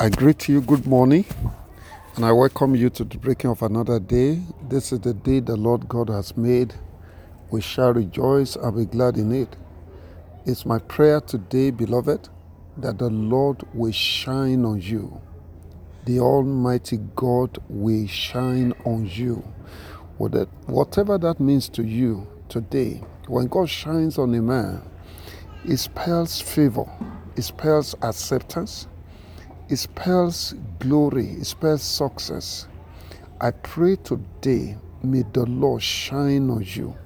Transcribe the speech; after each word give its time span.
I 0.00 0.10
greet 0.10 0.48
you, 0.48 0.60
good 0.60 0.86
morning, 0.86 1.24
and 2.14 2.24
I 2.24 2.30
welcome 2.30 2.76
you 2.76 2.88
to 2.90 3.02
the 3.02 3.18
breaking 3.18 3.50
of 3.50 3.62
another 3.62 3.98
day. 3.98 4.40
This 4.68 4.92
is 4.92 5.00
the 5.00 5.12
day 5.12 5.40
the 5.40 5.56
Lord 5.56 5.88
God 5.88 6.08
has 6.08 6.36
made. 6.36 6.72
We 7.50 7.60
shall 7.60 7.92
rejoice 7.94 8.54
and 8.54 8.76
be 8.76 8.84
glad 8.84 9.16
in 9.16 9.32
it. 9.32 9.56
It's 10.46 10.64
my 10.64 10.78
prayer 10.78 11.20
today, 11.20 11.72
beloved, 11.72 12.28
that 12.76 12.98
the 12.98 13.10
Lord 13.10 13.64
will 13.74 13.90
shine 13.90 14.64
on 14.64 14.80
you. 14.80 15.20
The 16.04 16.20
Almighty 16.20 16.98
God 17.16 17.58
will 17.68 18.06
shine 18.06 18.74
on 18.84 19.10
you. 19.12 19.42
Whatever 20.18 21.18
that 21.18 21.40
means 21.40 21.68
to 21.70 21.82
you 21.82 22.24
today, 22.48 23.02
when 23.26 23.48
God 23.48 23.68
shines 23.68 24.16
on 24.16 24.32
a 24.36 24.40
man, 24.40 24.80
it 25.64 25.78
spells 25.78 26.40
favor, 26.40 26.88
it 27.34 27.42
spells 27.42 27.96
acceptance, 28.00 28.86
it 29.68 29.76
spells 29.76 30.54
glory, 30.80 31.32
it 31.32 31.46
spells 31.46 31.82
success. 31.82 32.68
I 33.40 33.52
pray 33.52 33.96
today, 33.96 34.76
may 35.02 35.24
the 35.32 35.46
Lord 35.46 35.82
shine 35.82 36.50
on 36.50 36.64
you. 36.66 36.96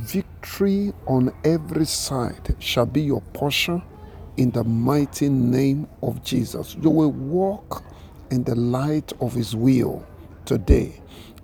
Victory 0.00 0.92
on 1.06 1.32
every 1.44 1.86
side 1.86 2.56
shall 2.60 2.86
be 2.86 3.02
your 3.02 3.22
portion 3.34 3.82
in 4.36 4.50
the 4.52 4.64
mighty 4.64 5.28
name 5.28 5.88
of 6.02 6.22
Jesus. 6.24 6.76
You 6.80 6.90
will 6.90 7.12
walk 7.12 7.84
in 8.30 8.44
the 8.44 8.54
light 8.56 9.12
of 9.20 9.34
His 9.34 9.56
will 9.56 10.06
today 10.46 11.00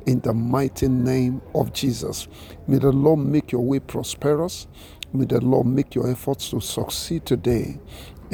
in 0.06 0.20
the 0.20 0.34
mighty 0.34 0.88
name 0.88 1.42
of 1.54 1.72
Jesus. 1.72 2.28
May 2.68 2.78
the 2.78 2.92
Lord 2.92 3.20
make 3.20 3.52
your 3.52 3.62
way 3.62 3.80
prosperous. 3.80 4.66
May 5.12 5.26
the 5.26 5.40
Lord 5.40 5.66
make 5.66 5.94
your 5.94 6.10
efforts 6.10 6.50
to 6.50 6.60
succeed 6.60 7.26
today 7.26 7.78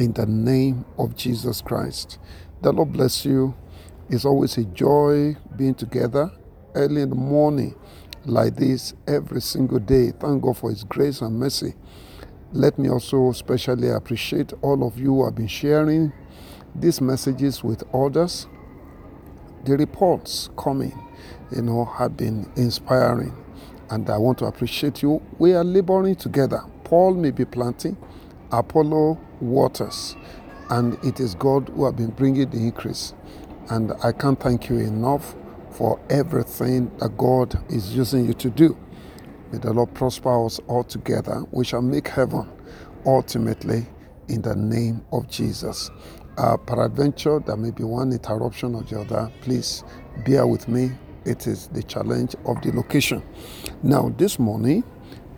in 0.01 0.13
the 0.13 0.25
name 0.25 0.83
of 0.97 1.15
Jesus 1.15 1.61
Christ. 1.61 2.17
The 2.63 2.71
Lord 2.73 2.91
bless 2.93 3.23
you. 3.23 3.55
It's 4.09 4.25
always 4.25 4.57
a 4.57 4.65
joy 4.65 5.37
being 5.55 5.75
together 5.75 6.31
early 6.73 7.03
in 7.03 7.09
the 7.09 7.15
morning 7.15 7.75
like 8.25 8.55
this 8.55 8.95
every 9.07 9.41
single 9.41 9.79
day. 9.79 10.11
Thank 10.19 10.41
God 10.41 10.57
for 10.57 10.71
His 10.71 10.83
grace 10.83 11.21
and 11.21 11.39
mercy. 11.39 11.75
Let 12.51 12.79
me 12.79 12.89
also 12.89 13.29
especially 13.29 13.89
appreciate 13.89 14.53
all 14.63 14.87
of 14.87 14.97
you 14.97 15.07
who 15.15 15.25
have 15.25 15.35
been 15.35 15.47
sharing 15.47 16.11
these 16.75 16.99
messages 16.99 17.63
with 17.63 17.83
others. 17.93 18.47
The 19.65 19.77
reports 19.77 20.49
coming, 20.57 20.99
you 21.55 21.61
know, 21.61 21.85
have 21.85 22.17
been 22.17 22.51
inspiring, 22.55 23.35
and 23.91 24.09
I 24.09 24.17
want 24.17 24.39
to 24.39 24.45
appreciate 24.45 25.03
you. 25.03 25.21
We 25.37 25.53
are 25.53 25.63
laboring 25.63 26.15
together. 26.15 26.63
Paul 26.83 27.13
may 27.13 27.31
be 27.31 27.45
planting, 27.45 27.97
Apollos 28.51 29.17
waters, 29.41 30.15
and 30.69 30.97
it 31.03 31.19
is 31.19 31.35
God 31.35 31.69
who 31.69 31.85
have 31.85 31.97
been 31.97 32.11
bringing 32.11 32.49
the 32.49 32.57
increase. 32.57 33.13
And 33.69 33.93
I 34.03 34.11
can't 34.11 34.39
thank 34.39 34.69
you 34.69 34.77
enough 34.79 35.35
for 35.71 35.99
everything 36.09 36.91
that 36.99 37.17
God 37.17 37.63
is 37.71 37.95
using 37.95 38.25
you 38.25 38.33
to 38.35 38.49
do. 38.49 38.77
May 39.51 39.59
the 39.59 39.73
Lord 39.73 39.93
prosper 39.93 40.45
us 40.45 40.59
all 40.67 40.83
together. 40.83 41.43
We 41.51 41.65
shall 41.65 41.81
make 41.81 42.07
heaven 42.07 42.49
ultimately 43.05 43.87
in 44.29 44.41
the 44.41 44.55
name 44.55 45.05
of 45.11 45.29
Jesus. 45.29 45.91
Uh, 46.37 46.57
peradventure, 46.57 47.39
there 47.39 47.57
may 47.57 47.71
be 47.71 47.83
one 47.83 48.11
interruption 48.13 48.75
or 48.75 48.83
the 48.83 49.01
other. 49.01 49.31
Please 49.41 49.83
bear 50.25 50.47
with 50.47 50.67
me. 50.67 50.91
It 51.25 51.47
is 51.47 51.67
the 51.69 51.83
challenge 51.83 52.35
of 52.45 52.61
the 52.61 52.71
location. 52.73 53.23
Now, 53.83 54.09
this 54.17 54.39
morning, 54.39 54.83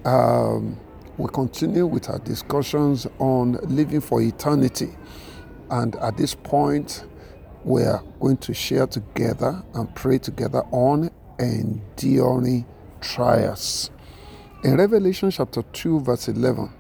um, 0.06 0.80
we 1.18 1.30
continue 1.30 1.86
with 1.86 2.10
our 2.10 2.20
discussions 2.20 3.08
on 3.20 3.54
living 3.64 4.02
for 4.02 4.22
eternity. 4.22 4.90
And 5.70 5.96
at 5.98 6.18
this 6.18 6.34
point, 6.34 7.06
we 7.64 7.84
are 7.84 8.04
going 8.20 8.38
to 8.38 8.54
share 8.54 8.88
together 8.88 9.64
and 9.74 9.94
pray 9.96 10.18
together 10.18 10.64
on 10.72 11.12
enduring 11.40 12.66
trials. 13.02 13.92
In 14.64 14.78
Revelation 14.78 15.30
chapter 15.30 15.62
2, 15.62 16.02
verse 16.02 16.28
11, 16.28 16.72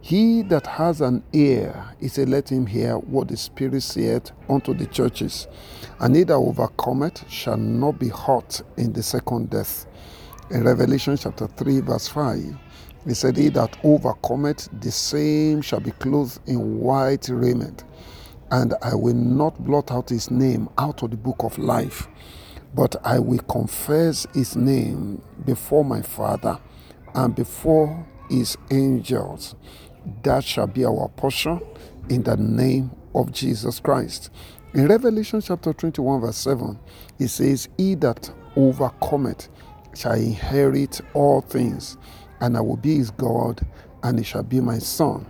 he 0.00 0.42
that 0.42 0.66
has 0.66 1.00
an 1.00 1.22
ear, 1.32 1.94
he 2.00 2.08
said, 2.08 2.28
Let 2.28 2.50
him 2.50 2.66
hear 2.66 2.98
what 2.98 3.28
the 3.28 3.36
Spirit 3.36 3.82
saith 3.82 4.32
unto 4.48 4.74
the 4.74 4.86
churches. 4.86 5.46
And 6.00 6.16
he 6.16 6.24
that 6.24 6.34
overcometh 6.34 7.28
shall 7.30 7.56
not 7.56 8.00
be 8.00 8.08
hurt 8.08 8.62
in 8.76 8.92
the 8.92 9.02
second 9.02 9.50
death. 9.50 9.86
In 10.50 10.64
Revelation 10.64 11.16
chapter 11.16 11.46
3, 11.46 11.80
verse 11.80 12.08
5, 12.08 12.54
he 13.06 13.14
said, 13.14 13.36
He 13.36 13.48
that 13.50 13.76
overcometh, 13.84 14.68
the 14.80 14.90
same 14.90 15.60
shall 15.62 15.80
be 15.80 15.90
clothed 15.92 16.40
in 16.46 16.78
white 16.78 17.28
raiment, 17.28 17.84
and 18.50 18.74
I 18.82 18.94
will 18.94 19.14
not 19.14 19.58
blot 19.64 19.90
out 19.90 20.10
his 20.10 20.30
name 20.30 20.68
out 20.78 21.02
of 21.02 21.10
the 21.10 21.16
book 21.16 21.42
of 21.42 21.58
life, 21.58 22.08
but 22.74 22.94
I 23.04 23.18
will 23.18 23.40
confess 23.40 24.26
his 24.34 24.56
name 24.56 25.20
before 25.44 25.84
my 25.84 26.02
Father 26.02 26.58
and 27.14 27.34
before 27.34 28.06
his 28.30 28.56
angels. 28.70 29.56
That 30.22 30.44
shall 30.44 30.66
be 30.66 30.84
our 30.84 31.08
portion 31.08 31.60
in 32.08 32.22
the 32.22 32.36
name 32.36 32.90
of 33.14 33.32
Jesus 33.32 33.80
Christ. 33.80 34.30
In 34.74 34.86
Revelation 34.86 35.40
chapter 35.40 35.72
21, 35.72 36.20
verse 36.20 36.36
7, 36.38 36.78
it 37.18 37.28
says, 37.28 37.68
He 37.76 37.94
that 37.96 38.32
overcometh 38.56 39.48
shall 39.94 40.14
inherit 40.14 41.00
all 41.14 41.40
things 41.40 41.98
and 42.42 42.56
I 42.56 42.60
will 42.60 42.76
be 42.76 42.96
his 42.96 43.10
God, 43.12 43.64
and 44.02 44.18
he 44.18 44.24
shall 44.24 44.42
be 44.42 44.60
my 44.60 44.78
son. 44.78 45.24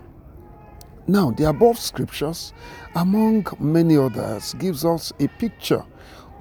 Now, 1.06 1.30
the 1.30 1.48
above 1.48 1.78
scriptures, 1.78 2.54
among 2.94 3.46
many 3.60 3.98
others, 3.98 4.54
gives 4.54 4.84
us 4.84 5.12
a 5.20 5.28
picture 5.28 5.84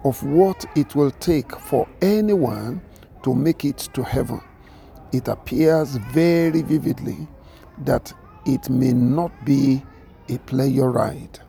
of 0.05 0.23
what 0.23 0.65
it 0.75 0.95
will 0.95 1.11
take 1.11 1.53
for 1.59 1.87
anyone 2.01 2.81
to 3.23 3.35
make 3.35 3.65
it 3.65 3.89
to 3.93 4.01
heaven. 4.01 4.41
It 5.11 5.27
appears 5.27 5.97
very 6.13 6.61
vividly 6.61 7.27
that 7.79 8.13
it 8.45 8.69
may 8.69 8.93
not 8.93 9.31
be 9.43 9.83
a 10.29 10.37
pleasure 10.39 10.89
ride. 10.89 11.39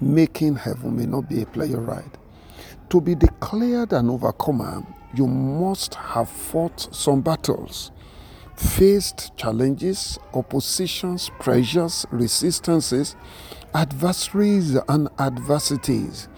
Making 0.00 0.56
heaven 0.56 0.94
may 0.96 1.06
not 1.06 1.26
be 1.26 1.42
a 1.42 1.46
pleasure 1.46 1.80
ride. 1.80 2.18
To 2.90 3.00
be 3.00 3.14
declared 3.14 3.94
an 3.94 4.10
overcomer, 4.10 4.84
you 5.14 5.26
must 5.26 5.94
have 5.94 6.28
fought 6.28 6.94
some 6.94 7.22
battles 7.22 7.92
faced 8.58 9.36
challenges, 9.36 10.18
oppositions, 10.34 11.30
pressures, 11.38 12.04
resistances, 12.10 13.14
adversaries, 13.72 14.76
and 14.88 15.08
adversities 15.20 16.28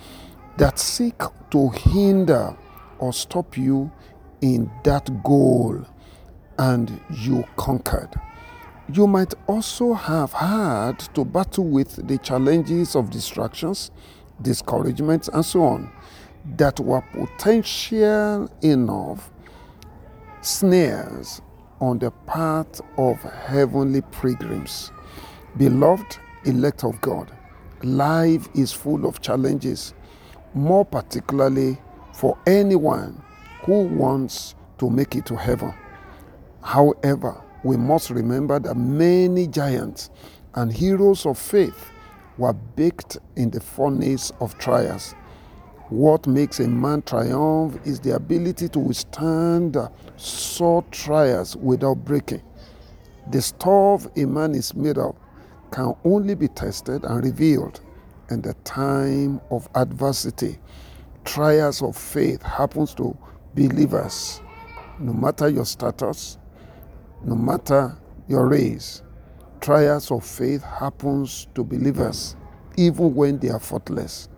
that 0.59 0.79
seek 0.79 1.19
to 1.51 1.71
hinder 1.71 2.55
or 2.99 3.15
stop 3.15 3.57
you 3.57 3.91
in 4.43 4.71
that 4.85 5.23
goal, 5.23 5.83
and 6.59 7.01
you 7.11 7.43
conquered. 7.57 8.11
You 8.93 9.07
might 9.07 9.33
also 9.47 9.95
have 9.95 10.35
had 10.35 10.99
to 11.15 11.25
battle 11.25 11.65
with 11.65 12.07
the 12.07 12.19
challenges 12.19 12.97
of 12.97 13.09
distractions, 13.09 13.91
discouragements, 14.43 15.29
and 15.29 15.45
so 15.45 15.63
on 15.63 15.91
that 16.57 16.81
were 16.81 17.03
potential 17.13 18.51
enough 18.63 19.31
snares 20.43 21.41
on 21.81 21.99
the 21.99 22.11
path 22.27 22.81
of 22.97 23.21
heavenly 23.23 24.03
pilgrims. 24.13 24.93
Beloved 25.57 26.19
elect 26.45 26.85
of 26.85 27.01
God, 27.01 27.31
life 27.83 28.49
is 28.55 28.73
full 28.73 29.07
of 29.07 29.21
challenges, 29.21 29.95
more 30.55 30.85
particularly 30.85 31.79
for 32.13 32.39
anyone 32.47 33.23
who 33.63 33.83
wants 33.83 34.55
to 34.79 34.91
make 34.91 35.17
it 35.17 35.27
to 35.27 35.37
heaven. 35.37 35.75
However, 36.63 37.43
we 37.63 37.77
must 37.77 38.11
remember 38.11 38.59
that 38.59 38.75
many 38.75 39.47
giants 39.47 40.11
and 40.55 40.73
heroes 40.73 41.27
of 41.27 41.39
faith 41.39 41.91
were 42.39 42.53
baked 42.53 43.19
in 43.37 43.51
the 43.51 43.61
furnace 43.61 44.33
of 44.41 44.57
trials 44.59 45.15
what 45.91 46.27
makes 46.27 46.61
a 46.61 46.69
man 46.69 47.03
triumph 47.03 47.79
is 47.85 47.99
the 48.01 48.15
ability 48.15 48.69
to 48.69 48.79
withstand 48.79 49.77
sore 50.17 50.85
trials 50.93 51.57
without 51.57 52.05
breaking. 52.05 52.43
The 53.31 53.43
stuff 53.43 54.07
a 54.17 54.25
man 54.25 54.55
is 54.55 54.75
made 54.75 54.99
of 54.99 55.17
can 55.73 55.95
only 56.05 56.35
be 56.37 56.49
tested 56.49 57.05
and 57.05 57.25
revealed 57.25 57.81
in 58.31 58.41
the 58.41 58.55
time 58.65 59.41
of 59.51 59.69
adversity. 59.75 60.59
Trials 61.25 61.83
of 61.83 61.97
faith 61.97 62.43
happens 62.43 62.95
to 62.95 63.17
believers, 63.55 64.41
no 65.01 65.13
matter 65.13 65.49
your 65.49 65.67
status, 65.67 66.39
no 67.25 67.35
matter 67.35 67.97
your 68.29 68.49
race. 68.49 69.03
Trials 69.61 70.11
of 70.13 70.25
faith 70.25 70.63
happens 70.63 71.49
to 71.55 71.65
believers 71.65 72.37
even 72.77 73.15
when 73.15 73.39
they 73.39 73.49
are 73.51 73.61
faultless. 73.61 74.29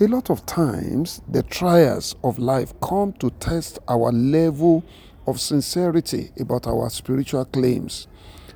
A 0.00 0.06
lot 0.06 0.30
of 0.30 0.46
times, 0.46 1.20
the 1.28 1.42
trials 1.42 2.16
of 2.24 2.38
life 2.38 2.72
come 2.80 3.12
to 3.14 3.30
test 3.38 3.78
our 3.86 4.10
level 4.12 4.84
of 5.26 5.40
sincerity 5.40 6.30
about 6.40 6.66
our 6.66 6.88
spiritual 6.90 7.44
claims, 7.44 8.08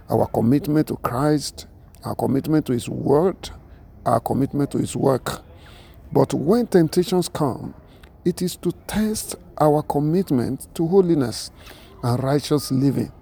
our 0.09 0.27
commitment 0.27 0.89
to 0.89 0.97
Christ, 0.97 1.67
our 2.05 2.15
commitment 2.15 2.67
to 2.67 2.73
His 2.73 2.89
Word, 2.89 3.51
our 4.07 4.21
commitment 4.21 4.71
to 4.73 4.79
His 4.79 4.97
work. 4.97 5.43
But 6.13 6.33
when 6.33 6.67
temptations 6.67 7.29
come, 7.29 7.75
it 8.25 8.41
is 8.41 8.57
to 8.57 8.73
test 8.87 9.37
our 9.61 9.83
commitment 9.83 10.69
to 10.75 10.87
holiness 10.87 11.51
and 12.03 12.23
righteous 12.23 12.73
living. 12.73 13.13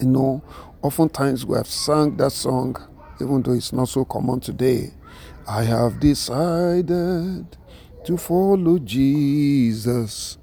You 0.00 0.06
know, 0.06 0.42
oftentimes 0.82 1.46
we 1.46 1.56
have 1.56 1.66
sung 1.66 2.16
that 2.16 2.32
song, 2.32 2.76
even 3.20 3.42
though 3.42 3.52
it's 3.52 3.72
not 3.72 3.88
so 3.88 4.04
common 4.04 4.40
today. 4.40 4.92
I 5.50 5.64
have 5.64 5.98
decided 5.98 7.56
to 8.04 8.16
follow 8.16 8.78
Jesus. 8.78 10.38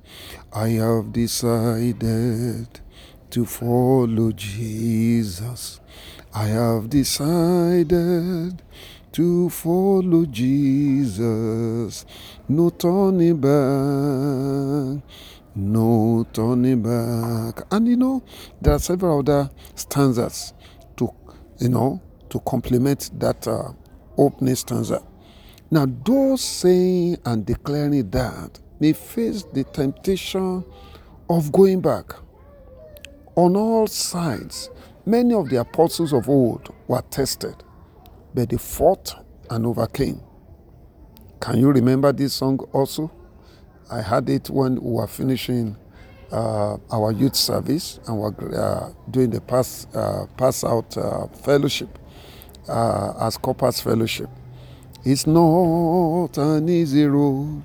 I 0.51 0.67
have 0.83 1.13
decided 1.13 2.81
to 3.29 3.45
follow 3.45 4.33
Jesus. 4.33 5.79
I 6.33 6.47
have 6.47 6.89
decided 6.89 8.61
to 9.13 9.49
follow 9.49 10.25
Jesus. 10.25 12.05
No 12.49 12.69
turning 12.69 13.39
back. 13.39 15.03
No 15.55 16.27
turning 16.33 16.81
back. 16.81 17.65
And 17.71 17.87
you 17.87 17.95
know, 17.95 18.23
there 18.61 18.73
are 18.73 18.79
several 18.79 19.19
other 19.19 19.49
stanzas 19.73 20.53
to, 20.97 21.09
you 21.59 21.69
know, 21.69 22.01
to 22.29 22.41
complement 22.41 23.09
that 23.17 23.47
uh, 23.47 23.71
opening 24.17 24.55
stanza. 24.55 25.03
Now, 25.69 25.85
those 26.05 26.41
saying 26.41 27.17
and 27.25 27.45
declaring 27.45 28.09
that 28.11 28.59
may 28.79 28.93
face 28.93 29.43
the 29.53 29.63
temptation 29.65 30.63
of 31.29 31.51
going 31.51 31.81
back. 31.81 32.13
On 33.35 33.55
all 33.55 33.87
sides, 33.87 34.69
many 35.05 35.33
of 35.33 35.49
the 35.49 35.57
apostles 35.57 36.13
of 36.13 36.29
old 36.29 36.73
were 36.87 37.03
tested, 37.09 37.55
but 38.33 38.49
they 38.49 38.57
fought 38.57 39.13
and 39.49 39.65
overcame. 39.65 40.21
Can 41.39 41.59
you 41.59 41.71
remember 41.71 42.11
this 42.11 42.33
song 42.33 42.59
also? 42.73 43.11
I 43.91 44.01
had 44.01 44.29
it 44.29 44.49
when 44.49 44.75
we 44.81 44.91
were 44.91 45.07
finishing 45.07 45.77
uh, 46.31 46.77
our 46.91 47.11
youth 47.11 47.35
service 47.35 47.99
and 48.07 48.17
were 48.17 48.55
uh, 48.55 48.91
doing 49.11 49.29
the 49.29 49.39
pass 49.39 49.87
uh, 49.95 50.25
pass 50.35 50.63
out 50.63 50.97
uh, 50.97 51.27
fellowship 51.27 51.97
uh, 52.67 53.13
as 53.19 53.37
corpus 53.37 53.81
fellowship. 53.81 54.29
It's 55.03 55.25
not 55.27 56.37
an 56.37 56.67
easy 56.69 57.05
road. 57.05 57.63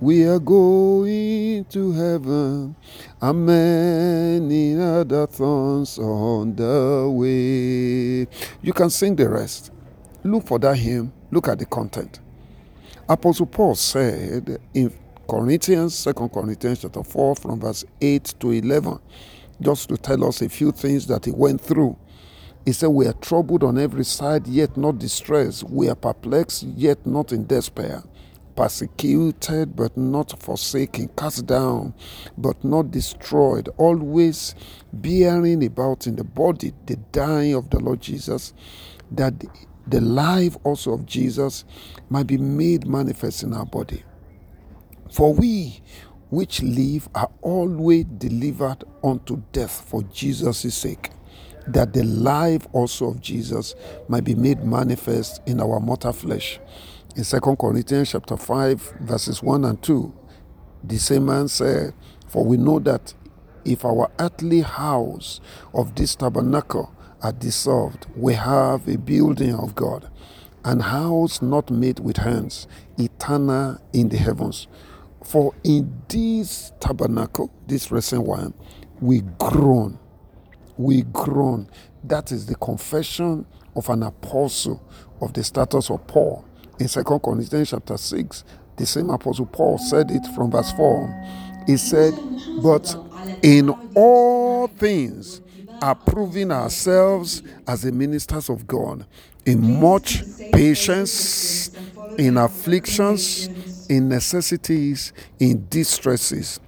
We 0.00 0.24
are 0.24 0.40
going 0.40 1.64
to 1.66 1.92
heaven, 1.92 2.74
and 3.22 3.46
many 3.46 4.78
other 4.80 5.26
thorns 5.26 5.98
on 5.98 6.56
the 6.56 7.08
way. 7.08 8.26
You 8.60 8.72
can 8.72 8.90
sing 8.90 9.16
the 9.16 9.28
rest. 9.28 9.70
Look 10.24 10.46
for 10.46 10.58
that 10.58 10.76
hymn. 10.76 11.12
Look 11.30 11.48
at 11.48 11.58
the 11.58 11.66
content. 11.66 12.20
Apostle 13.08 13.46
Paul 13.46 13.74
said 13.76 14.58
in 14.74 14.92
Corinthians, 15.28 16.02
2 16.04 16.12
Corinthians 16.28 16.80
chapter 16.80 17.02
4, 17.02 17.36
from 17.36 17.60
verse 17.60 17.84
8 18.00 18.34
to 18.40 18.50
11, 18.50 18.98
just 19.60 19.88
to 19.90 19.96
tell 19.96 20.24
us 20.24 20.42
a 20.42 20.48
few 20.48 20.72
things 20.72 21.06
that 21.06 21.24
he 21.24 21.30
went 21.30 21.60
through. 21.60 21.96
He 22.64 22.72
said, 22.72 22.88
We 22.88 23.06
are 23.06 23.12
troubled 23.14 23.62
on 23.62 23.78
every 23.78 24.04
side, 24.04 24.46
yet 24.46 24.76
not 24.76 24.98
distressed. 24.98 25.64
We 25.64 25.88
are 25.88 25.94
perplexed, 25.94 26.62
yet 26.62 27.04
not 27.06 27.32
in 27.32 27.46
despair. 27.46 28.02
Persecuted, 28.56 29.76
but 29.76 29.96
not 29.96 30.40
forsaken. 30.42 31.08
Cast 31.16 31.46
down, 31.46 31.92
but 32.38 32.62
not 32.64 32.90
destroyed. 32.90 33.68
Always 33.76 34.54
bearing 34.92 35.64
about 35.64 36.06
in 36.06 36.16
the 36.16 36.24
body 36.24 36.72
the 36.86 36.96
dying 37.12 37.54
of 37.54 37.70
the 37.70 37.80
Lord 37.80 38.00
Jesus, 38.00 38.54
that 39.10 39.34
the 39.86 40.00
life 40.00 40.56
also 40.64 40.94
of 40.94 41.04
Jesus 41.04 41.64
might 42.08 42.26
be 42.26 42.38
made 42.38 42.86
manifest 42.86 43.42
in 43.42 43.52
our 43.52 43.66
body. 43.66 44.02
For 45.12 45.34
we 45.34 45.82
which 46.30 46.62
live 46.62 47.08
are 47.14 47.30
always 47.42 48.04
delivered 48.18 48.84
unto 49.02 49.42
death 49.52 49.84
for 49.88 50.02
Jesus' 50.04 50.74
sake, 50.74 51.10
that 51.68 51.92
the 51.92 52.02
life 52.04 52.66
also 52.72 53.08
of 53.08 53.20
Jesus 53.20 53.74
might 54.08 54.24
be 54.24 54.34
made 54.34 54.64
manifest 54.64 55.40
in 55.46 55.60
our 55.60 55.80
mortal 55.80 56.12
flesh. 56.12 56.60
In 57.16 57.24
2 57.24 57.40
Corinthians 57.56 58.10
chapter 58.10 58.36
5, 58.36 58.94
verses 59.00 59.42
1 59.42 59.64
and 59.64 59.82
2, 59.82 60.12
the 60.82 60.98
same 60.98 61.26
man 61.26 61.48
said, 61.48 61.94
For 62.28 62.44
we 62.44 62.56
know 62.56 62.78
that 62.80 63.14
if 63.64 63.84
our 63.84 64.10
earthly 64.18 64.60
house 64.60 65.40
of 65.72 65.94
this 65.94 66.14
tabernacle 66.14 66.94
are 67.22 67.32
dissolved, 67.32 68.06
we 68.14 68.34
have 68.34 68.86
a 68.86 68.98
building 68.98 69.54
of 69.54 69.74
God, 69.74 70.10
an 70.64 70.80
house 70.80 71.40
not 71.40 71.70
made 71.70 72.00
with 72.00 72.18
hands, 72.18 72.66
eternal 72.98 73.78
in 73.92 74.10
the 74.10 74.18
heavens. 74.18 74.66
For 75.22 75.54
in 75.64 76.02
this 76.08 76.72
tabernacle, 76.80 77.50
this 77.66 77.90
recent 77.90 78.24
one, 78.24 78.52
we 79.00 79.22
groan. 79.38 79.98
We 80.76 81.02
groan. 81.02 81.68
That 82.02 82.32
is 82.32 82.46
the 82.46 82.56
confession 82.56 83.46
of 83.76 83.88
an 83.88 84.02
apostle 84.02 84.82
of 85.20 85.32
the 85.32 85.44
status 85.44 85.90
of 85.90 86.06
Paul. 86.06 86.44
In 86.78 86.88
2 86.88 87.02
Corinthians 87.04 87.70
chapter 87.70 87.96
6, 87.96 88.44
the 88.76 88.86
same 88.86 89.10
apostle 89.10 89.46
Paul 89.46 89.78
said 89.78 90.10
it 90.10 90.26
from 90.34 90.50
verse 90.50 90.72
4. 90.72 91.64
He 91.66 91.76
said, 91.76 92.14
But 92.56 92.96
in 93.42 93.70
all 93.94 94.66
things, 94.66 95.40
are 95.82 95.94
proving 95.94 96.50
ourselves 96.50 97.42
as 97.66 97.82
the 97.82 97.92
ministers 97.92 98.48
of 98.48 98.66
God 98.66 99.06
in 99.44 99.80
much 99.80 100.24
patience, 100.52 101.70
in 102.16 102.36
afflictions, 102.38 103.50
in 103.88 104.08
necessities, 104.08 105.12
in 105.38 105.66
distresses, 105.68 106.58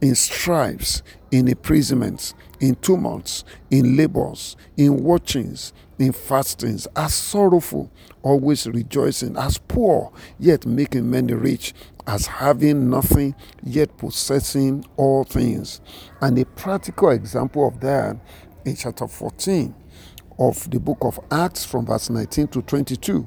in 0.00 0.14
stripes, 0.14 1.02
in 1.30 1.46
imprisonments, 1.46 2.34
in 2.60 2.74
tumults, 2.76 3.44
in 3.70 3.96
labors, 3.96 4.56
in 4.76 5.02
watchings, 5.02 5.72
in 5.98 6.12
fastings, 6.12 6.86
as 6.96 7.14
sorrowful, 7.14 7.90
always 8.22 8.66
rejoicing, 8.66 9.36
as 9.36 9.58
poor, 9.58 10.12
yet 10.38 10.66
making 10.66 11.10
many 11.10 11.34
rich, 11.34 11.74
as 12.06 12.26
having 12.26 12.90
nothing, 12.90 13.34
yet 13.62 13.96
possessing 13.96 14.84
all 14.96 15.24
things. 15.24 15.80
And 16.20 16.38
a 16.38 16.44
practical 16.44 17.10
example 17.10 17.68
of 17.68 17.80
that 17.80 18.16
in 18.64 18.76
chapter 18.76 19.06
14 19.06 19.74
of 20.38 20.68
the 20.70 20.80
book 20.80 20.98
of 21.02 21.20
Acts 21.30 21.64
from 21.64 21.86
verse 21.86 22.10
19 22.10 22.48
to 22.48 22.62
22. 22.62 23.26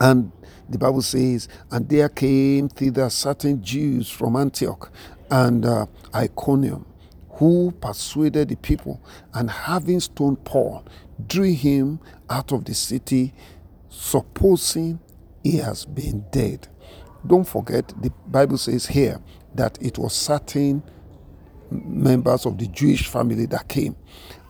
And 0.00 0.32
the 0.68 0.78
Bible 0.78 1.02
says, 1.02 1.48
And 1.70 1.88
there 1.88 2.08
came 2.08 2.68
thither 2.68 3.08
certain 3.10 3.62
Jews 3.62 4.10
from 4.10 4.36
Antioch 4.36 4.90
and 5.30 5.64
uh, 5.64 5.86
Iconium, 6.14 6.86
who 7.34 7.72
persuaded 7.80 8.48
the 8.48 8.56
people, 8.56 9.00
and 9.32 9.50
having 9.50 10.00
stoned 10.00 10.44
Paul, 10.44 10.84
drew 11.26 11.52
him 11.52 12.00
out 12.30 12.52
of 12.52 12.64
the 12.64 12.74
city, 12.74 13.34
supposing 13.88 15.00
he 15.42 15.58
has 15.58 15.84
been 15.84 16.24
dead. 16.30 16.68
Don't 17.26 17.48
forget, 17.48 17.92
the 18.00 18.10
Bible 18.26 18.58
says 18.58 18.86
here 18.86 19.20
that 19.54 19.78
it 19.80 19.98
was 19.98 20.12
certain 20.14 20.82
members 21.70 22.46
of 22.46 22.58
the 22.58 22.66
Jewish 22.68 23.08
family 23.08 23.46
that 23.46 23.68
came 23.68 23.96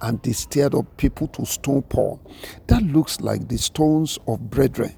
and 0.02 0.22
they 0.22 0.32
stirred 0.32 0.74
up 0.74 0.96
people 0.96 1.28
to 1.28 1.46
stone 1.46 1.82
Paul. 1.82 2.20
That 2.66 2.82
looks 2.82 3.20
like 3.20 3.48
the 3.48 3.56
stones 3.58 4.18
of 4.26 4.50
brethren 4.50 4.94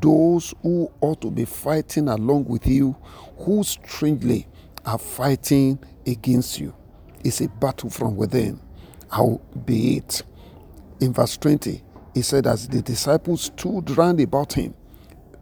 those 0.00 0.54
who 0.62 0.90
ought 1.00 1.20
to 1.20 1.30
be 1.30 1.44
fighting 1.44 2.08
along 2.08 2.44
with 2.44 2.66
you, 2.66 2.96
who 3.38 3.62
strangely 3.64 4.46
are 4.84 4.98
fighting 4.98 5.78
against 6.06 6.58
you. 6.60 6.74
It's 7.24 7.40
a 7.40 7.48
battle 7.48 7.90
from 7.90 8.16
within. 8.16 8.60
How 9.10 9.40
be 9.64 9.98
it? 9.98 10.22
In 11.00 11.12
verse 11.12 11.36
20, 11.36 11.82
he 12.14 12.22
said, 12.22 12.46
As 12.46 12.68
the 12.68 12.82
disciples 12.82 13.42
stood 13.42 13.96
round 13.96 14.20
about 14.20 14.52
him, 14.54 14.74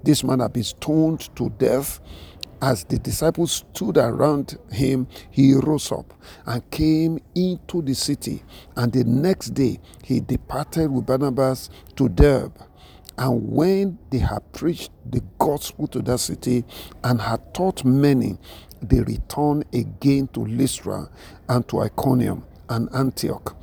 this 0.02 0.24
man 0.24 0.40
had 0.40 0.52
been 0.52 0.64
stoned 0.64 1.34
to 1.36 1.50
death. 1.50 2.00
As 2.62 2.84
the 2.84 2.98
disciples 2.98 3.64
stood 3.72 3.96
around 3.96 4.58
him, 4.70 5.06
he 5.30 5.54
rose 5.54 5.90
up 5.92 6.12
and 6.44 6.68
came 6.70 7.18
into 7.34 7.80
the 7.80 7.94
city. 7.94 8.42
And 8.76 8.92
the 8.92 9.04
next 9.04 9.50
day, 9.50 9.80
he 10.04 10.20
departed 10.20 10.90
with 10.90 11.06
Barnabas 11.06 11.70
to 11.96 12.08
Derbe 12.08 12.58
and 13.20 13.52
when 13.52 13.98
they 14.10 14.18
had 14.18 14.50
preached 14.52 14.90
the 15.04 15.22
gospel 15.38 15.86
to 15.88 16.00
that 16.00 16.18
city 16.18 16.64
and 17.04 17.20
had 17.20 17.52
taught 17.52 17.84
many, 17.84 18.38
they 18.82 19.00
returned 19.00 19.64
again 19.72 20.28
to 20.28 20.40
Lystra 20.44 21.08
and 21.48 21.66
to 21.68 21.80
Iconium 21.80 22.44
and 22.68 22.88
Antioch, 22.94 23.56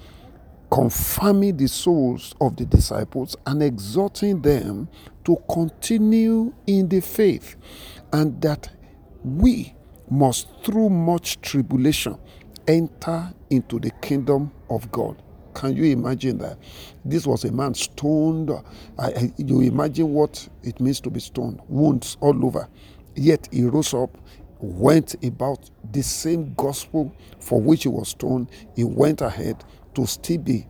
confirming 0.71 1.57
the 1.57 1.67
souls 1.67 2.35
of 2.41 2.55
the 2.57 2.65
disciples 2.65 3.35
and 3.45 3.63
exhorting 3.63 4.41
them 4.41 4.89
to 5.25 5.37
continue 5.51 6.53
in 6.67 6.87
the 6.89 7.01
faith, 7.01 7.55
and 8.13 8.41
that 8.41 8.69
we 9.23 9.73
must, 10.09 10.47
through 10.63 10.89
much 10.89 11.41
tribulation, 11.41 12.17
enter 12.67 13.33
into 13.49 13.79
the 13.79 13.91
kingdom 14.01 14.51
of 14.69 14.91
God. 14.91 15.21
Can 15.53 15.75
you 15.75 15.85
imagine 15.85 16.37
that? 16.37 16.57
This 17.03 17.25
was 17.25 17.43
a 17.43 17.51
man 17.51 17.73
stoned. 17.73 18.51
I, 18.99 19.05
I, 19.07 19.33
you 19.37 19.61
imagine 19.61 20.13
what 20.13 20.47
it 20.63 20.79
means 20.79 21.01
to 21.01 21.09
be 21.09 21.19
stoned, 21.19 21.61
wounds 21.67 22.15
all 22.21 22.45
over. 22.45 22.69
Yet 23.15 23.49
he 23.51 23.63
rose 23.63 23.93
up, 23.95 24.15
went 24.59 25.15
about 25.23 25.69
the 25.91 26.01
same 26.01 26.53
gospel 26.55 27.13
for 27.39 27.61
which 27.61 27.83
he 27.83 27.89
was 27.89 28.09
stoned. 28.09 28.49
He 28.75 28.83
went 28.83 29.21
ahead 29.21 29.63
to 29.95 30.05
still 30.05 30.39
be, 30.39 30.67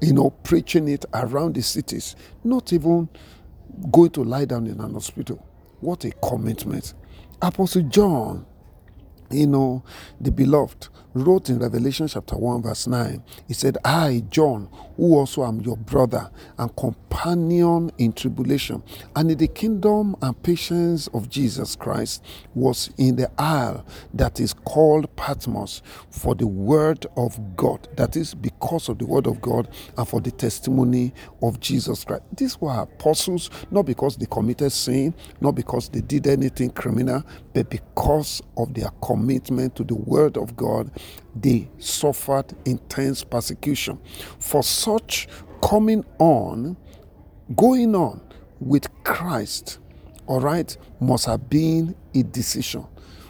you 0.00 0.12
know, 0.12 0.30
preaching 0.30 0.88
it 0.88 1.04
around 1.14 1.54
the 1.54 1.62
cities, 1.62 2.16
not 2.44 2.72
even 2.72 3.08
going 3.90 4.10
to 4.10 4.24
lie 4.24 4.44
down 4.44 4.66
in 4.66 4.80
an 4.80 4.94
hospital. 4.94 5.44
What 5.80 6.04
a 6.04 6.12
commitment. 6.12 6.94
Apostle 7.40 7.82
John 7.82 8.46
you 9.32 9.46
know, 9.46 9.82
the 10.20 10.30
beloved 10.30 10.88
wrote 11.14 11.50
in 11.50 11.58
Revelation 11.58 12.08
chapter 12.08 12.36
1, 12.36 12.62
verse 12.62 12.86
9, 12.86 13.22
he 13.46 13.54
said, 13.54 13.76
I, 13.84 14.22
John, 14.30 14.68
who 14.96 15.16
also 15.16 15.44
am 15.44 15.60
your 15.60 15.76
brother 15.76 16.30
and 16.58 16.74
companion 16.76 17.90
in 17.98 18.12
tribulation 18.12 18.82
and 19.14 19.30
in 19.30 19.38
the 19.38 19.48
kingdom 19.48 20.16
and 20.22 20.40
patience 20.42 21.08
of 21.08 21.28
Jesus 21.28 21.76
Christ, 21.76 22.24
was 22.54 22.90
in 22.98 23.16
the 23.16 23.30
isle 23.38 23.84
that 24.14 24.40
is 24.40 24.54
called 24.54 25.14
Patmos 25.16 25.82
for 26.10 26.34
the 26.34 26.46
word 26.46 27.06
of 27.16 27.56
God. 27.56 27.88
That 27.96 28.16
is 28.16 28.34
because 28.34 28.88
of 28.88 28.98
the 28.98 29.06
word 29.06 29.26
of 29.26 29.40
God 29.40 29.68
and 29.96 30.08
for 30.08 30.20
the 30.20 30.30
testimony 30.30 31.12
of 31.42 31.60
Jesus 31.60 32.04
Christ. 32.04 32.22
These 32.36 32.60
were 32.60 32.72
apostles, 32.80 33.50
not 33.70 33.84
because 33.84 34.16
they 34.16 34.26
committed 34.26 34.72
sin, 34.72 35.14
not 35.40 35.52
because 35.54 35.88
they 35.88 36.00
did 36.00 36.26
anything 36.26 36.70
criminal, 36.70 37.22
but 37.54 37.68
because 37.70 38.42
of 38.56 38.74
their 38.74 38.90
commitment 39.02 39.76
to 39.76 39.84
the 39.84 39.94
word 39.94 40.36
of 40.36 40.56
God 40.56 40.90
they 41.34 41.68
suffered 41.78 42.46
intense 42.64 43.24
persecution. 43.24 43.98
For 44.38 44.62
such 44.62 45.28
coming 45.62 46.04
on, 46.18 46.76
going 47.56 47.94
on 47.94 48.20
with 48.60 48.88
Christ, 49.04 49.78
all 50.26 50.40
right, 50.40 50.76
must 51.00 51.26
have 51.26 51.48
been 51.48 51.94
a 52.14 52.22
decision. 52.22 52.86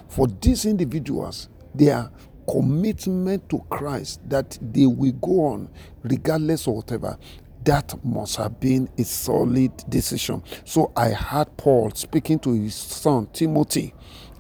For 0.09 0.27
these 0.27 0.67
individuals, 0.67 1.49
their 1.75 2.11
commitment 2.51 3.49
to 3.49 3.61
Christ 3.71 4.21
that 4.29 4.59
they 4.61 4.87
will 4.87 5.13
go 5.13 5.47
on 5.47 5.69
regardless 6.03 6.67
of 6.67 6.75
whatever, 6.75 7.17
that 7.65 7.95
must 8.05 8.37
have 8.37 8.59
been 8.61 8.89
a 8.99 9.05
solid 9.05 9.73
decision. 9.89 10.43
So 10.65 10.93
I 10.97 11.11
heard 11.11 11.57
Paul 11.57 11.91
speaking 11.93 12.39
to 12.41 12.53
his 12.53 12.75
son 12.75 13.29
Timothy. 13.33 13.95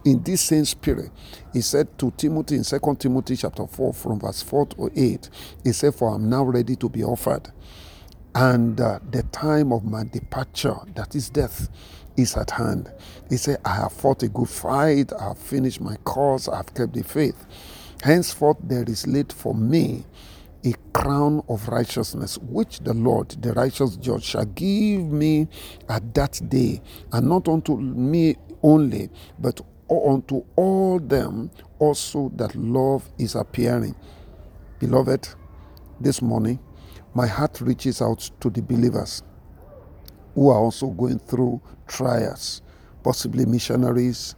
In 0.05 0.23
this 0.25 0.41
same 0.41 0.65
spirit 0.65 1.13
he 1.53 1.61
said 1.61 1.97
to 1.99 2.11
timothy 2.17 2.57
in 2.57 2.65
2 2.65 2.97
timothy 2.99 3.37
chapter 3.37 3.65
4 3.69 3.93
from 3.95 4.19
verse 4.19 4.43
4 4.43 4.67
to 4.67 4.91
8 4.97 5.31
he 5.63 5.71
said 5.71 5.95
for 5.95 6.13
i'm 6.13 6.29
now 6.29 6.43
ready 6.43 6.75
to 6.75 6.89
be 6.89 7.05
offered 7.05 7.53
and 8.35 8.81
uh, 8.81 8.99
the 9.11 9.23
time 9.25 9.73
of 9.73 9.85
my 9.85 10.05
departure 10.05 10.75
that 10.95 11.15
is 11.15 11.31
death 11.31 11.69
is 12.17 12.37
at 12.37 12.51
hand. 12.51 12.91
He 13.29 13.37
said 13.37 13.59
i 13.65 13.75
have 13.75 13.93
fought 13.93 14.23
a 14.23 14.29
good 14.29 14.49
fight. 14.49 15.13
I 15.13 15.29
have 15.29 15.39
finished 15.39 15.81
my 15.81 15.97
course 15.99 16.49
i 16.49 16.57
have 16.57 16.75
kept 16.75 16.95
the 16.95 17.03
faith. 17.05 17.47
Henceforth 18.03 18.59
there 18.63 18.85
is 18.85 19.07
laid 19.07 19.33
for 19.33 19.55
me 19.55 20.05
a 20.65 20.75
crown 20.93 21.43
of 21.49 21.69
righteousness, 21.69 22.39
which 22.39 22.81
the 22.81 22.95
Lord, 22.95 23.31
the 23.43 23.53
righteous 23.53 23.97
judge, 23.97 24.25
shall 24.25 24.45
give 24.45 25.03
me 25.03 25.49
at 25.89 26.15
that 26.15 26.41
day, 26.49 26.81
and 27.13 27.29
not 27.29 27.49
unto 27.49 27.77
me 27.77 28.37
only, 28.63 29.11
but 29.39 29.61
unto 29.91 30.45
all 30.57 30.99
them 31.01 31.51
also 31.79 32.31
that 32.37 32.55
love 32.55 33.09
is 33.19 33.35
appearing. 33.35 33.95
Beloved, 34.79 35.29
this 36.01 36.23
morning, 36.23 36.59
my 37.15 37.27
heart 37.27 37.61
reaches 37.61 38.01
out 38.01 38.31
to 38.41 38.51
the 38.51 38.63
believers 38.63 39.23
who 40.35 40.49
are 40.49 40.59
also 40.59 40.89
going 40.89 41.19
through 41.19 41.61
trials, 41.87 42.63
possibly 43.03 43.45
missionaries, 43.47 44.35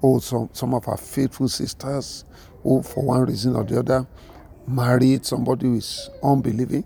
or 0.00 0.20
some, 0.20 0.48
some 0.52 0.74
of 0.74 0.86
our 0.88 0.96
faithful 0.96 1.48
sisters 1.48 2.24
who, 2.62 2.82
for 2.82 3.04
one 3.04 3.24
reason 3.24 3.56
or 3.56 3.64
the 3.64 3.78
other, 3.78 4.06
married 4.68 5.24
somebody 5.24 5.66
who 5.66 5.76
is 5.76 6.10
unbelieving, 6.22 6.84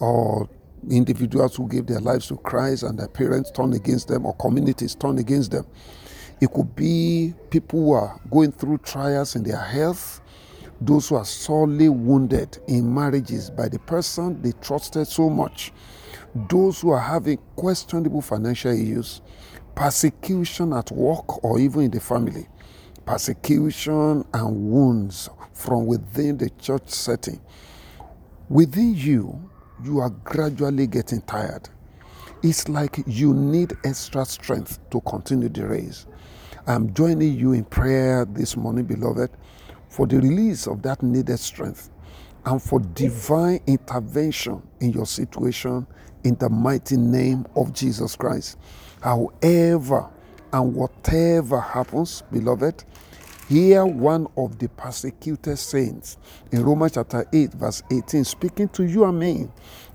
or 0.00 0.48
individuals 0.90 1.56
who 1.56 1.68
gave 1.68 1.86
their 1.86 2.00
lives 2.00 2.28
to 2.28 2.36
Christ 2.36 2.82
and 2.82 2.98
their 2.98 3.08
parents 3.08 3.50
turned 3.50 3.74
against 3.74 4.08
them, 4.08 4.26
or 4.26 4.34
communities 4.34 4.94
turned 4.94 5.18
against 5.18 5.50
them. 5.50 5.66
It 6.40 6.52
could 6.52 6.74
be 6.74 7.32
people 7.50 7.80
who 7.80 7.92
are 7.92 8.20
going 8.30 8.52
through 8.52 8.78
trials 8.78 9.36
in 9.36 9.44
their 9.44 9.60
health, 9.60 10.20
those 10.80 11.08
who 11.08 11.14
are 11.14 11.24
sorely 11.24 11.88
wounded 11.88 12.58
in 12.66 12.92
marriages 12.92 13.48
by 13.48 13.68
the 13.68 13.78
person 13.78 14.42
they 14.42 14.52
trusted 14.60 15.06
so 15.06 15.30
much, 15.30 15.72
those 16.50 16.80
who 16.80 16.90
are 16.90 17.00
having 17.00 17.38
questionable 17.56 18.20
financial 18.20 18.72
issues, 18.72 19.22
persecution 19.74 20.72
at 20.72 20.90
work 20.90 21.42
or 21.44 21.58
even 21.58 21.82
in 21.82 21.90
the 21.90 22.00
family, 22.00 22.46
persecution 23.06 24.24
and 24.34 24.70
wounds 24.70 25.28
from 25.54 25.86
within 25.86 26.36
the 26.36 26.50
church 26.50 26.88
setting. 26.90 27.40
Within 28.48 28.94
you, 28.94 29.50
you 29.82 30.00
are 30.00 30.10
gradually 30.10 30.86
getting 30.86 31.22
tired. 31.22 31.68
It's 32.42 32.68
like 32.68 33.02
you 33.06 33.32
need 33.32 33.72
extra 33.84 34.24
strength 34.26 34.78
to 34.90 35.00
continue 35.02 35.48
the 35.48 35.66
race. 35.66 36.06
I'm 36.66 36.92
joining 36.94 37.34
you 37.38 37.52
in 37.52 37.64
prayer 37.64 38.26
this 38.26 38.56
morning, 38.56 38.84
beloved, 38.84 39.30
for 39.88 40.06
the 40.06 40.16
release 40.16 40.66
of 40.66 40.82
that 40.82 41.02
needed 41.02 41.38
strength 41.38 41.90
and 42.44 42.62
for 42.62 42.80
divine 42.80 43.60
intervention 43.66 44.62
in 44.80 44.92
your 44.92 45.06
situation 45.06 45.86
in 46.24 46.34
the 46.36 46.48
mighty 46.48 46.96
name 46.96 47.46
of 47.56 47.72
Jesus 47.72 48.16
Christ. 48.16 48.58
However 49.00 50.10
and 50.52 50.74
whatever 50.74 51.60
happens, 51.60 52.22
beloved, 52.32 52.84
Hear 53.48 53.84
one 53.84 54.26
of 54.38 54.58
the 54.58 54.70
persecuted 54.70 55.58
saints 55.58 56.16
in 56.50 56.64
Romans 56.64 56.92
chapter 56.92 57.26
8, 57.30 57.52
verse 57.52 57.82
18, 57.92 58.24
speaking 58.24 58.68
to 58.70 58.84
you 58.84 59.04
and 59.04 59.18
me. 59.18 59.48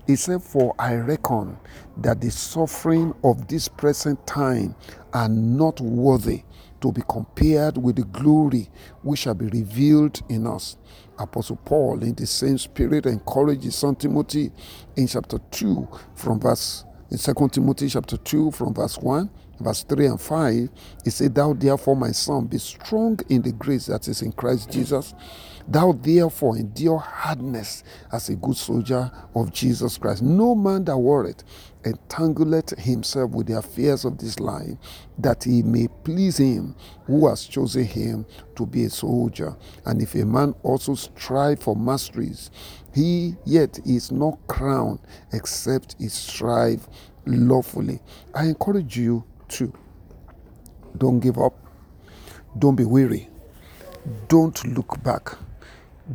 He 0.06 0.14
said, 0.14 0.40
For 0.40 0.72
I 0.78 0.94
reckon 0.94 1.58
that 1.96 2.20
the 2.20 2.30
suffering 2.30 3.12
of 3.24 3.48
this 3.48 3.66
present 3.66 4.24
time 4.24 4.76
are 5.12 5.28
not 5.28 5.80
worthy 5.80 6.44
to 6.80 6.92
be 6.92 7.02
compared 7.08 7.76
with 7.76 7.96
the 7.96 8.04
glory 8.04 8.70
which 9.02 9.20
shall 9.20 9.34
be 9.34 9.46
revealed 9.46 10.22
in 10.28 10.46
us. 10.46 10.76
Apostle 11.18 11.56
Paul, 11.56 12.04
in 12.04 12.14
the 12.14 12.28
same 12.28 12.56
spirit, 12.56 13.04
encourages 13.04 13.74
son 13.74 13.96
Timothy 13.96 14.52
in 14.94 15.08
chapter 15.08 15.38
2 15.50 15.88
from 16.14 16.38
verse 16.38 16.84
in 17.10 17.18
2 17.18 17.48
Timothy 17.50 17.88
chapter 17.88 18.16
2 18.16 18.52
from 18.52 18.72
verse 18.72 18.96
1 18.98 19.28
verse 19.60 19.82
3 19.84 20.06
and 20.06 20.20
5, 20.20 20.70
he 21.04 21.10
said, 21.10 21.34
Thou 21.34 21.52
therefore, 21.52 21.96
my 21.96 22.12
son, 22.12 22.46
be 22.46 22.58
strong 22.58 23.18
in 23.28 23.42
the 23.42 23.52
grace 23.52 23.86
that 23.86 24.08
is 24.08 24.22
in 24.22 24.32
Christ 24.32 24.70
Jesus. 24.70 25.14
Thou 25.68 25.92
therefore 25.92 26.56
endure 26.56 26.98
hardness 26.98 27.84
as 28.10 28.28
a 28.28 28.34
good 28.34 28.56
soldier 28.56 29.10
of 29.34 29.52
Jesus 29.52 29.98
Christ. 29.98 30.22
No 30.22 30.54
man 30.54 30.84
that 30.84 30.96
worried 30.96 31.44
entangleth 31.84 32.78
himself 32.78 33.30
with 33.30 33.46
the 33.46 33.58
affairs 33.58 34.04
of 34.04 34.18
this 34.18 34.40
life, 34.40 34.76
that 35.18 35.44
he 35.44 35.62
may 35.62 35.88
please 36.04 36.38
him 36.38 36.74
who 37.04 37.28
has 37.28 37.46
chosen 37.46 37.84
him 37.84 38.26
to 38.56 38.66
be 38.66 38.84
a 38.84 38.90
soldier. 38.90 39.56
And 39.86 40.02
if 40.02 40.14
a 40.14 40.24
man 40.24 40.54
also 40.62 40.94
strive 40.94 41.60
for 41.60 41.76
masteries, 41.76 42.50
he 42.94 43.36
yet 43.44 43.78
is 43.86 44.10
not 44.10 44.38
crowned 44.48 45.00
except 45.32 45.96
he 45.98 46.08
strive 46.08 46.88
lawfully. 47.26 48.00
I 48.34 48.46
encourage 48.46 48.96
you 48.96 49.24
don't 50.96 51.20
give 51.20 51.38
up, 51.38 51.54
don't 52.58 52.76
be 52.76 52.84
weary, 52.84 53.28
don't 54.28 54.64
look 54.66 55.02
back. 55.02 55.36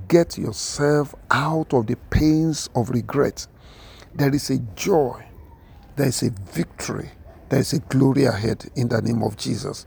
Get 0.07 0.37
yourself 0.37 1.15
out 1.31 1.73
of 1.73 1.87
the 1.87 1.95
pains 2.09 2.69
of 2.75 2.89
regret. 2.89 3.47
There 4.13 4.33
is 4.33 4.49
a 4.49 4.59
joy, 4.75 5.23
there 5.95 6.07
is 6.07 6.23
a 6.23 6.31
victory, 6.51 7.11
there 7.49 7.59
is 7.59 7.73
a 7.73 7.79
glory 7.79 8.25
ahead 8.25 8.69
in 8.75 8.89
the 8.89 9.01
name 9.01 9.23
of 9.23 9.37
Jesus. 9.37 9.85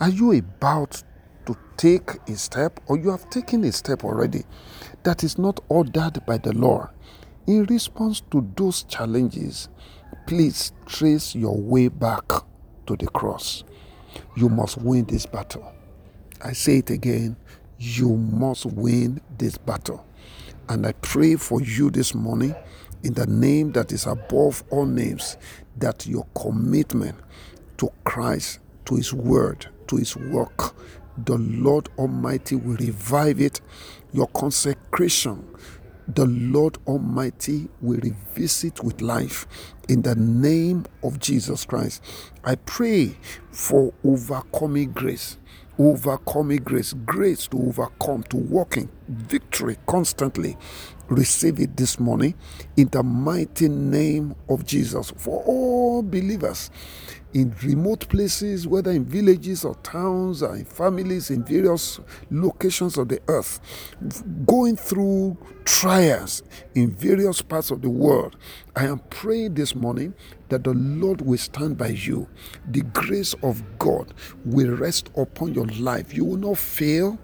Are 0.00 0.08
you 0.08 0.32
about 0.32 1.02
to 1.46 1.56
take 1.76 2.10
a 2.28 2.36
step, 2.36 2.80
or 2.86 2.98
you 2.98 3.10
have 3.10 3.28
taken 3.30 3.64
a 3.64 3.72
step 3.72 4.04
already 4.04 4.44
that 5.02 5.24
is 5.24 5.38
not 5.38 5.60
ordered 5.68 6.24
by 6.26 6.38
the 6.38 6.52
Lord? 6.52 6.88
In 7.46 7.64
response 7.64 8.20
to 8.30 8.46
those 8.56 8.82
challenges, 8.84 9.68
please 10.26 10.72
trace 10.86 11.34
your 11.34 11.56
way 11.56 11.88
back 11.88 12.24
to 12.88 12.96
the 12.96 13.06
cross. 13.08 13.64
You 14.36 14.48
must 14.50 14.78
win 14.78 15.04
this 15.06 15.24
battle. 15.24 15.72
I 16.42 16.52
say 16.52 16.78
it 16.78 16.90
again 16.90 17.36
you 17.78 18.16
must 18.16 18.66
win 18.66 19.20
this 19.38 19.56
battle. 19.56 20.04
And 20.68 20.86
I 20.86 20.92
pray 20.92 21.36
for 21.36 21.62
you 21.62 21.90
this 21.90 22.14
morning 22.14 22.54
in 23.04 23.14
the 23.14 23.26
name 23.26 23.72
that 23.72 23.92
is 23.92 24.06
above 24.06 24.64
all 24.70 24.84
names 24.84 25.36
that 25.76 26.06
your 26.06 26.26
commitment 26.34 27.16
to 27.78 27.90
Christ, 28.04 28.58
to 28.86 28.96
His 28.96 29.12
Word, 29.14 29.66
to 29.86 29.96
His 29.96 30.16
work, 30.16 30.74
the 31.24 31.38
Lord 31.38 31.88
Almighty 31.98 32.56
will 32.56 32.76
revive 32.76 33.40
it. 33.40 33.60
Your 34.12 34.26
consecration 34.28 35.46
the 36.08 36.26
Lord 36.26 36.78
Almighty 36.86 37.68
will 37.80 38.00
revisit 38.00 38.82
with 38.82 39.00
life 39.00 39.46
in 39.88 40.02
the 40.02 40.14
name 40.14 40.86
of 41.02 41.18
Jesus 41.18 41.64
Christ. 41.64 42.02
I 42.44 42.54
pray 42.56 43.16
for 43.52 43.92
overcoming 44.04 44.92
grace 44.92 45.36
overcoming 45.78 46.58
grace, 46.58 46.92
grace 46.92 47.46
to 47.48 47.58
overcome, 47.58 48.24
to 48.24 48.36
walk 48.36 48.76
in 48.76 48.88
victory 49.08 49.76
constantly. 49.86 50.56
Receive 51.08 51.58
it 51.60 51.76
this 51.76 51.98
morning 51.98 52.34
in 52.76 52.88
the 52.88 53.02
mighty 53.02 53.68
name 53.68 54.34
of 54.48 54.66
Jesus 54.66 55.10
for 55.16 55.42
all 55.44 56.02
believers 56.02 56.70
in 57.34 57.54
remote 57.62 58.08
places, 58.08 58.66
whether 58.66 58.90
in 58.90 59.04
villages 59.04 59.64
or 59.64 59.74
towns 59.76 60.42
or 60.42 60.56
in 60.56 60.64
families 60.64 61.30
in 61.30 61.44
various 61.44 62.00
locations 62.30 62.96
of 62.98 63.08
the 63.08 63.20
earth, 63.28 63.60
going 64.46 64.76
through 64.76 65.36
trials 65.64 66.42
in 66.74 66.90
various 66.90 67.42
parts 67.42 67.70
of 67.70 67.82
the 67.82 67.90
world. 67.90 68.36
I 68.74 68.84
am 68.86 68.98
praying 69.10 69.54
this 69.54 69.74
morning 69.74 70.14
that 70.48 70.64
the 70.64 70.72
Lord 70.72 71.20
will 71.20 71.38
stand 71.38 71.76
by 71.76 71.88
you. 71.88 72.28
The 72.66 72.82
grace 72.82 73.34
of 73.42 73.62
God 73.78 74.14
will 74.44 74.74
rest 74.76 75.10
upon 75.16 75.54
your 75.54 75.66
life. 75.66 76.14
You 76.14 76.24
will 76.24 76.38
not 76.38 76.58
fail, 76.58 77.18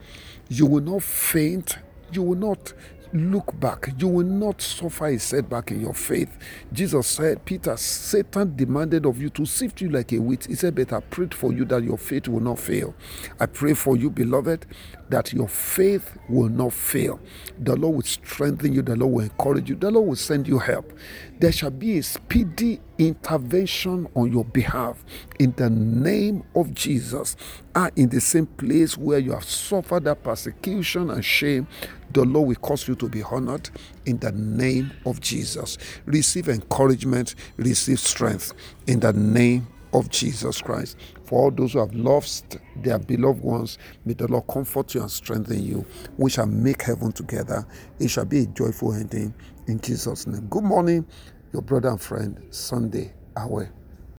you 0.49 0.67
will 0.67 0.83
not 0.83 1.03
faint, 1.03 1.79
you 2.13 2.23
will 2.23 2.37
not 2.39 2.73
look 3.15 3.59
back. 3.61 3.91
You 3.99 4.09
will 4.09 4.27
not 4.27 4.61
suffer 4.61 5.07
a 5.07 5.19
setback 5.19 5.71
in 5.71 5.81
your 5.81 5.95
faith. 5.95 6.37
Jesus 6.73 7.07
said, 7.07 7.45
Peter, 7.45 7.77
Satan 7.77 8.57
demanded 8.57 9.07
of 9.07 9.23
you 9.23 9.31
to 9.31 9.47
sift 9.47 9.81
you 9.81 9.89
like 9.89 10.13
a 10.13 10.19
wheat. 10.19 10.47
He 10.47 10.55
said, 10.55 10.75
But 10.75 10.93
I 10.93 11.01
prayed 11.01 11.33
for 11.33 11.53
you 11.53 11.65
that 11.67 11.85
your 11.85 11.97
faith 11.97 12.29
will 12.29 12.41
not 12.41 12.59
fail. 12.59 12.95
I 13.39 13.47
pray 13.47 13.75
for 13.75 13.97
you, 13.97 14.11
beloved, 14.11 14.67
that 15.11 15.33
your 15.33 15.49
faith 15.49 16.17
will 16.29 16.49
not 16.49 16.73
fail. 16.73 17.21
The 17.59 17.77
Lord 17.77 17.97
will 17.97 18.03
strengthen 18.03 18.73
you, 18.73 18.83
the 18.83 18.97
Lord 18.97 19.13
will 19.13 19.21
encourage 19.21 19.69
you, 19.69 19.77
the 19.77 19.91
Lord 19.91 20.09
will 20.09 20.17
send 20.17 20.49
you 20.49 20.59
help. 20.59 20.93
There 21.41 21.53
shall 21.53 21.71
be 21.71 21.99
a 21.99 22.03
speedy 22.03 22.81
intervention 22.99 24.09
on 24.15 24.33
your 24.33 24.45
behalf 24.45 25.05
in 25.39 25.53
the 25.57 25.71
name 25.71 26.45
of 26.55 26.73
Jesus. 26.75 27.37
Are 27.75 27.91
in 27.97 28.09
the 28.09 28.21
same 28.21 28.47
place 28.47 28.97
where 28.97 29.19
you 29.19 29.33
have 29.33 29.45
suffered 29.45 30.05
that 30.05 30.23
persecution 30.23 31.11
and 31.11 31.25
shame, 31.25 31.67
the 32.13 32.25
Lord 32.25 32.49
will 32.49 32.55
cause 32.57 32.87
you 32.87 32.95
to 32.97 33.09
be 33.09 33.23
honored 33.23 33.69
in 34.07 34.19
the 34.19 34.33
name 34.33 34.93
of 35.05 35.21
Jesus. 35.21 35.77
Receive 36.07 36.49
encouragement, 36.49 37.35
receive 37.57 37.99
strength 37.99 38.53
in 38.87 39.01
the 39.01 39.13
name 39.13 39.67
of 39.95 40.11
Jesus 40.11 40.61
Christ. 40.61 40.99
For 41.25 41.45
all 41.45 41.51
those 41.51 41.73
who 41.73 41.79
have 41.79 41.95
lost 41.95 42.59
their 42.77 42.99
beloved 42.99 43.43
ones, 43.43 43.79
may 44.05 44.15
the 44.15 44.29
Lord 44.29 44.47
comfort 44.49 44.95
you 44.95 45.01
and 45.01 45.11
strengthen 45.11 45.65
you. 45.65 45.87
We 46.19 46.31
shall 46.31 46.47
make 46.47 46.83
heaven 46.83 47.13
together. 47.13 47.67
It 48.01 48.09
shall 48.09 48.25
be 48.25 48.41
a 48.41 48.47
joyful 48.47 48.93
ending 48.95 49.33
in 49.67 49.81
Jesus' 49.81 50.27
name. 50.27 50.47
Good 50.49 50.65
morning, 50.65 51.07
your 51.53 51.63
brother 51.63 51.91
and 51.91 52.01
friend, 52.01 52.45
Sunday 52.51 53.15
Awe. 53.37 53.69